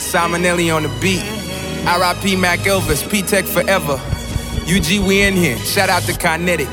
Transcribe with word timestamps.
Simon 0.00 0.44
Elly 0.44 0.70
on 0.70 0.82
the 0.82 0.88
beat. 1.00 1.22
R.I.P. 1.86 2.36
Mac 2.36 2.60
Elvis, 2.60 3.08
P-Tech 3.10 3.44
forever. 3.44 4.00
UG, 4.68 5.06
we 5.06 5.22
in 5.22 5.34
here. 5.34 5.56
Shout 5.58 5.88
out 5.88 6.02
to 6.02 6.12
Kinetic. 6.12 6.68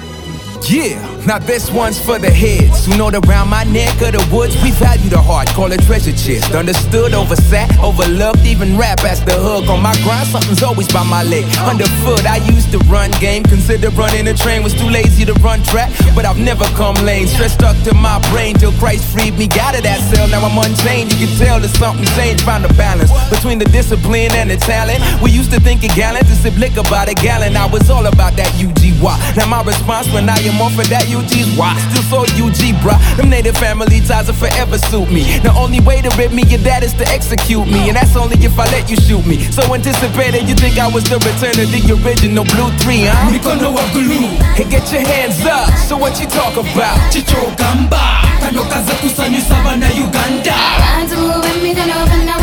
Yeah, 0.69 0.99
now 1.25 1.39
this 1.39 1.71
one's 1.71 1.99
for 1.99 2.19
the 2.19 2.29
heads 2.29 2.85
who 2.85 2.97
know 2.97 3.09
that 3.09 3.25
around 3.25 3.49
my 3.49 3.63
neck 3.65 3.89
of 4.01 4.13
the 4.13 4.23
woods 4.29 4.53
we 4.61 4.71
value 4.71 5.09
the 5.09 5.21
heart, 5.21 5.47
call 5.49 5.71
it 5.71 5.81
treasure 5.83 6.13
chest. 6.13 6.53
Understood, 6.53 7.13
oversat, 7.13 7.81
overlooked, 7.81 8.45
even 8.45 8.77
rap 8.77 9.03
as 9.03 9.23
the 9.25 9.33
hook. 9.33 9.67
On 9.69 9.81
my 9.81 9.95
grind, 10.03 10.27
something's 10.27 10.61
always 10.61 10.87
by 10.91 11.03
my 11.03 11.23
leg. 11.23 11.45
Underfoot, 11.65 12.25
I 12.25 12.37
used 12.45 12.71
to 12.71 12.79
run 12.85 13.09
game, 13.19 13.43
consider 13.43 13.89
running 13.97 14.27
a 14.27 14.33
train, 14.33 14.61
was 14.61 14.73
too 14.73 14.89
lazy 14.89 15.25
to 15.25 15.33
run 15.41 15.63
track. 15.63 15.89
But 16.13 16.25
I've 16.25 16.37
never 16.37 16.65
come 16.77 16.95
lame. 17.01 17.27
stress 17.27 17.53
stuck 17.53 17.75
to 17.89 17.93
my 17.95 18.21
brain 18.29 18.55
till 18.55 18.73
Christ 18.73 19.09
freed 19.09 19.37
me. 19.37 19.47
Got 19.47 19.75
of 19.77 19.83
that 19.83 19.99
cell, 20.13 20.27
now 20.29 20.45
I'm 20.45 20.57
unchained. 20.57 21.11
You 21.13 21.25
can 21.25 21.31
tell 21.37 21.59
that 21.59 21.73
something 21.81 22.05
changed, 22.13 22.43
found 22.45 22.65
a 22.65 22.73
balance 22.75 23.09
between 23.29 23.57
the 23.57 23.65
discipline 23.65 24.31
and 24.37 24.49
the 24.49 24.57
talent. 24.57 25.01
We 25.21 25.31
used 25.31 25.51
to 25.51 25.59
think 25.59 25.83
a 25.83 25.89
gallon 25.97 26.21
to 26.21 26.35
sip 26.35 26.57
liquor 26.57 26.83
by 26.85 27.05
the 27.05 27.15
gallon. 27.15 27.57
I 27.57 27.65
was 27.65 27.89
all 27.89 28.05
about 28.05 28.37
that 28.37 28.51
UGY. 28.61 29.15
Now 29.35 29.47
my 29.47 29.63
response 29.63 30.11
when 30.13 30.29
I 30.29 30.37
am 30.45 30.55
more 30.55 30.69
for 30.69 30.85
that 30.93 31.05
UG's 31.15 31.49
why. 31.57 31.73
Still 31.91 32.03
so 32.03 32.19
UG, 32.43 32.75
bruh. 32.83 32.99
Them 33.17 33.29
native 33.29 33.57
family 33.57 34.01
ties 34.01 34.27
will 34.27 34.35
forever 34.35 34.77
suit 34.77 35.09
me. 35.11 35.23
The 35.39 35.53
only 35.55 35.79
way 35.79 36.01
to 36.01 36.09
rip 36.17 36.31
me 36.31 36.43
of 36.55 36.63
that 36.63 36.83
is 36.83 36.93
to 36.99 37.05
execute 37.07 37.67
me. 37.67 37.87
And 37.89 37.95
that's 37.97 38.15
only 38.15 38.37
if 38.43 38.57
I 38.59 38.65
let 38.71 38.89
you 38.89 38.97
shoot 38.97 39.25
me. 39.25 39.39
So 39.51 39.61
anticipated, 39.73 40.47
you 40.49 40.55
think 40.55 40.77
I 40.77 40.87
was 40.87 41.03
the 41.05 41.17
return 41.23 41.55
of 41.59 41.67
the 41.71 41.81
original 42.03 42.43
Blue 42.45 42.69
3, 42.83 43.07
huh? 43.07 43.31
mikono 43.31 43.71
wa 43.73 43.83
glue 43.93 44.27
Hey, 44.55 44.65
get 44.69 44.91
your 44.91 45.01
hands 45.01 45.39
up. 45.45 45.69
So 45.87 45.97
what 45.97 46.19
you 46.19 46.27
talk 46.27 46.53
about? 46.57 46.97
chichogamba 47.11 48.21
kano 48.39 48.63
kaze 48.63 48.91
kusanyusa 49.01 49.55
bana 49.63 49.87
uganda 49.87 50.55
Bantu 50.79 51.15
b'emikono 51.41 52.07
fenna 52.07 52.33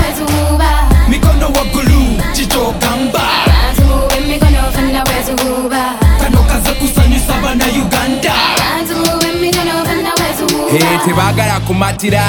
Hey, 10.72 10.96
tibagara 11.04 11.60
kumatira. 11.66 12.24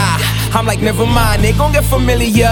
I'm 0.53 0.66
like, 0.66 0.81
never 0.81 1.05
mind, 1.05 1.41
they 1.41 1.53
gon' 1.53 1.72
get 1.72 1.86
familiar. 1.86 2.52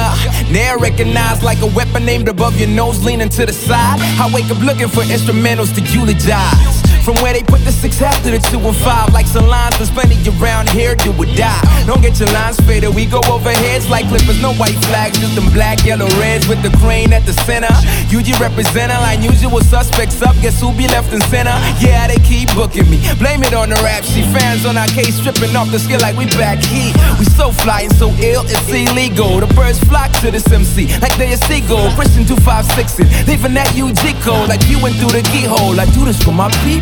Now 0.49 0.77
recognized 0.79 1.43
like 1.43 1.61
a 1.61 1.67
weapon 1.67 2.07
aimed 2.07 2.29
above 2.29 2.57
your 2.57 2.69
nose, 2.69 3.03
leaning 3.03 3.27
to 3.27 3.45
the 3.45 3.51
side. 3.51 3.99
I 3.99 4.31
wake 4.33 4.49
up 4.49 4.59
looking 4.63 4.87
for 4.87 5.01
instrumentals 5.03 5.75
to 5.75 5.81
eulogize. 5.81 6.80
From 7.03 7.15
where 7.23 7.33
they 7.33 7.43
put 7.43 7.61
the 7.65 7.71
six 7.71 8.01
after 8.01 8.29
the 8.29 8.39
two 8.39 8.59
and 8.59 8.75
five, 8.77 9.11
like 9.13 9.25
some 9.25 9.47
lines 9.47 9.77
that's 9.77 9.89
plenty 9.89 10.17
around 10.37 10.69
here, 10.69 10.95
do 10.95 11.11
or 11.17 11.25
die. 11.33 11.61
Don't 11.87 12.01
get 12.01 12.19
your 12.19 12.29
lines 12.29 12.59
faded, 12.61 12.93
we 12.93 13.05
go 13.05 13.21
over 13.31 13.49
heads 13.49 13.89
like 13.89 14.07
clippers, 14.07 14.41
no 14.41 14.53
white 14.55 14.77
flags, 14.85 15.17
just 15.17 15.33
them 15.35 15.49
black, 15.53 15.83
yellow, 15.85 16.07
reds 16.21 16.47
with 16.47 16.61
the 16.61 16.69
crane 16.77 17.13
at 17.13 17.25
the 17.25 17.33
center. 17.47 17.73
UG 18.13 18.37
representer, 18.37 18.99
like 19.01 19.19
usual 19.21 19.61
suspects 19.61 20.21
up, 20.21 20.35
guess 20.41 20.61
who 20.61 20.71
be 20.77 20.87
left 20.87 21.11
in 21.13 21.21
center? 21.31 21.55
Yeah, 21.79 22.07
they 22.07 22.21
keep 22.21 22.53
booking 22.53 22.89
me. 22.89 23.01
Blame 23.17 23.41
it 23.43 23.53
on 23.53 23.69
the 23.69 23.79
rap 23.81 24.03
sheet, 24.03 24.25
fans 24.29 24.65
on 24.65 24.77
our 24.77 24.87
case, 24.93 25.15
stripping 25.15 25.55
off 25.55 25.71
the 25.71 25.79
skin 25.79 25.99
like 25.99 26.15
we 26.15 26.25
back 26.37 26.59
heat. 26.59 26.93
We 27.17 27.25
so 27.25 27.51
fly 27.51 27.81
and 27.89 27.95
so 27.95 28.09
ill, 28.21 28.43
it's 28.45 28.69
illegal. 28.69 29.39
The 29.39 29.49
birds 29.53 29.79
flock 29.85 30.11
to 30.21 30.29
this 30.29 30.45
MC 30.51 30.87
like 30.99 31.15
they 31.17 31.33
a 31.33 31.37
seagull. 31.49 31.89
Christian 31.97 32.25
256 32.25 32.99
it, 32.99 33.27
leaving 33.27 33.53
that 33.55 33.69
UG 33.73 34.21
code 34.21 34.49
like 34.49 34.61
you 34.69 34.81
went 34.81 34.95
through 34.97 35.17
the 35.17 35.23
keyhole. 35.33 35.79
I 35.79 35.85
do 35.93 36.05
this 36.05 36.21
for 36.21 36.31
my 36.31 36.49
people. 36.63 36.80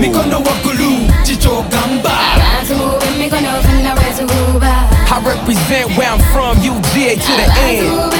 Mikono 0.00 0.36
wa 0.36 0.52
glue 0.62 1.10
chichogamba 1.22 2.10
Bantu 2.38 2.74
b'emikono 3.00 3.62
fenna 3.62 3.94
wetuba 3.94 4.72
I 5.08 5.18
represent 5.24 5.96
where 5.96 6.08
I'm 6.10 6.18
from, 6.32 6.56
UGA 6.58 7.14
to 7.14 7.32
the 7.38 7.46
end. 7.62 8.15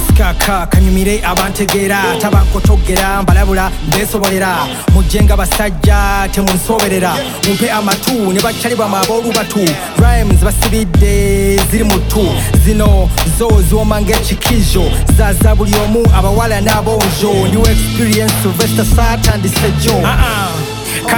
Bantu 0.00 0.08
b'emikono 0.08 0.08
fenna 0.08 0.08
wetuba 0.08 0.08
kavaasi 0.08 0.12
kaka 0.12 0.66
kanyumire 0.66 1.22
abantegeera 1.24 2.02
tabankotogera 2.20 3.22
mbalabula 3.22 3.70
mbeesobolera 3.88 4.66
mujje 4.94 5.22
nga 5.22 5.36
basajja 5.36 6.28
temunsoberera. 6.32 7.14
Mumpe 7.48 7.70
amatu 7.70 8.32
ne 8.32 8.40
bakyalibwamu 8.40 8.96
ab'olubatu 8.96 9.60
rhymes 9.98 10.40
basibidde 10.42 11.56
ziri 11.70 11.84
mu 11.84 11.98
ttu 12.08 12.26
zino 12.64 13.08
zo 13.38 13.48
ziwoma 13.68 14.00
ng'ekikizo 14.00 14.84
zaza 15.16 15.54
buli 15.54 15.74
omu 15.84 16.02
abawala 16.14 16.60
n'abonjo 16.60 17.48
ndiwo 17.48 17.66
experience 17.68 18.32
sylvester 18.42 18.84
satandise 18.96 19.70
jo 19.84 19.94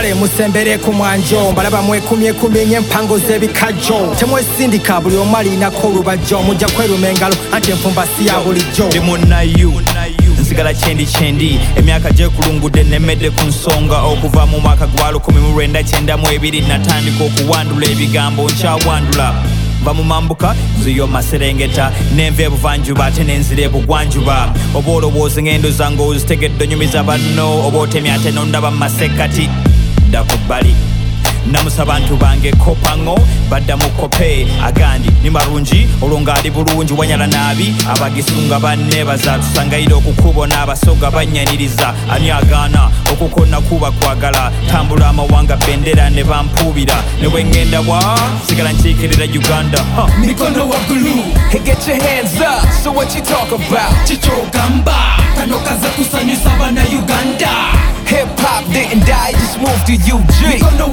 kale 0.03 0.15
musembere 0.15 0.79
ku 0.79 0.93
mwanjo. 0.93 1.53
Mbalaba 1.53 1.83
mwekumyekumye 1.83 2.67
ny'empango 2.67 3.19
z'ebikajjo 3.19 4.15
temwesindika 4.19 5.01
buli 5.01 5.17
omu 5.17 5.37
alinako 5.37 5.89
olubajo. 5.89 6.43
Mujja 6.43 6.69
kweruma 6.69 7.09
engalo 7.09 7.37
anti 7.53 7.71
enfumba 7.71 8.07
si 8.07 8.27
ya 8.27 8.41
bulijjo. 8.41 8.89
Nsigala 10.41 10.75
kyendi 10.75 11.07
kyendi. 11.07 11.61
Emyaka 11.77 12.11
gyekulungudde 12.11 12.85
nemmedde 12.85 13.31
ku 13.31 13.47
nsonga. 13.47 14.03
Okuva 14.03 14.47
mu 14.47 14.61
mwaka 14.61 14.87
gwa 14.87 15.13
1992 15.13 16.69
natandika 16.69 17.25
okuwandula 17.25 17.87
ebigambo 17.87 18.51
nkyawandula. 18.51 19.35
Va 19.85 19.95
mu 19.95 20.05
mambuka 20.05 20.55
nziyo 20.81 21.07
maserengeta. 21.07 21.93
Nenva 22.17 22.43
ebuvanjuba 22.43 23.07
ate 23.07 23.25
nenzira 23.25 23.63
ebugwanjuba. 23.63 24.53
Oba 24.75 24.93
olowooza 24.93 25.43
ngendo 25.43 25.71
zange 25.71 26.03
ozitegedde 26.03 26.65
onyumiza 26.65 27.03
banno? 27.03 27.67
Oba 27.67 27.79
otemya 27.79 28.15
ate 28.15 28.31
nondaba 28.31 28.71
mu 28.71 28.79
masekkati 28.79 29.72
dda 30.13 30.23
ku 30.29 30.37
bbali. 30.45 30.75
Namusa 31.47 31.85
bantu 31.85 32.17
bange 32.17 32.53
kopaŋo 32.53 33.17
badda 33.51 33.77
mu 33.77 33.89
kope 33.99 34.47
agandi 34.63 35.11
ni 35.23 35.31
marungi 35.31 35.89
olwo 36.03 36.21
ng'ali 36.21 36.51
bulungi 36.51 36.93
wanyala 36.93 37.27
naabi? 37.27 37.75
Abagisunga 37.91 38.61
bannebaza 38.61 39.39
tusangayire 39.39 39.95
okukubona 39.95 40.63
abasoga 40.63 41.11
bannyaniriza 41.11 41.95
ani 42.13 42.31
agaana 42.31 42.91
okukonna 43.11 43.61
kuba 43.61 43.91
kwagala? 43.91 44.53
Tambula 44.71 45.09
amawanga 45.09 45.57
bendera 45.57 46.11
ne 46.11 46.23
bampuubira. 46.25 46.95
Ne 47.21 47.29
bwe 47.29 47.43
ŋŋenda 47.45 47.83
bwa 47.83 47.99
sigala 48.47 48.73
nkiikirira 48.73 49.25
uganda. 49.27 49.81
Mikono 50.21 50.69
wa 50.69 50.79
glue 50.87 51.25
Hey, 51.51 51.59
get 51.65 51.87
your 51.87 52.01
hands 52.01 52.41
up. 52.41 52.65
So 52.83 52.93
what 52.93 53.13
you 53.17 53.21
talk 53.23 53.51
about? 53.51 54.07
chichogamba 54.07 55.17
kano 55.37 55.59
kaze 55.59 55.89
kusanyusa 55.97 56.51
bana 56.59 56.83
move 59.73 59.85
to 59.87 59.95
UG. 59.95 60.55
You 60.55 60.61
gon' 60.61 60.77
know 60.79 60.93